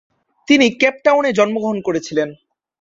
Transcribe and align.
তিনি 0.47 0.65
কেপ 0.79 0.95
টাউনে 1.03 1.29
জন্মগ্রহণ 1.33 1.77
করেছিলেন। 1.81 2.29